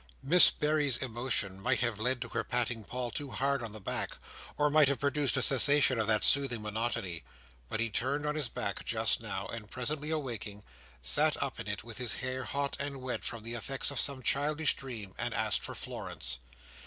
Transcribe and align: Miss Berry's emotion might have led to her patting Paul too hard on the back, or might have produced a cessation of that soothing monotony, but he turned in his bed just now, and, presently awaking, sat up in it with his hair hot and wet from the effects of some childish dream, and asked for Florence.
Miss 0.23 0.49
Berry's 0.49 0.97
emotion 0.97 1.59
might 1.59 1.81
have 1.81 1.99
led 1.99 2.21
to 2.23 2.29
her 2.29 2.43
patting 2.43 2.83
Paul 2.83 3.11
too 3.11 3.29
hard 3.29 3.61
on 3.61 3.71
the 3.71 3.79
back, 3.79 4.17
or 4.57 4.71
might 4.71 4.87
have 4.87 4.97
produced 4.97 5.37
a 5.37 5.43
cessation 5.43 5.99
of 5.99 6.07
that 6.07 6.23
soothing 6.23 6.63
monotony, 6.63 7.23
but 7.69 7.79
he 7.79 7.91
turned 7.91 8.25
in 8.25 8.35
his 8.35 8.49
bed 8.49 8.79
just 8.83 9.21
now, 9.21 9.45
and, 9.49 9.69
presently 9.69 10.09
awaking, 10.09 10.63
sat 11.03 11.39
up 11.39 11.59
in 11.59 11.67
it 11.67 11.83
with 11.83 11.99
his 11.99 12.15
hair 12.15 12.45
hot 12.45 12.75
and 12.79 12.97
wet 12.97 13.23
from 13.23 13.43
the 13.43 13.53
effects 13.53 13.91
of 13.91 13.99
some 13.99 14.23
childish 14.23 14.75
dream, 14.75 15.13
and 15.19 15.35
asked 15.35 15.61
for 15.61 15.75
Florence. 15.75 16.39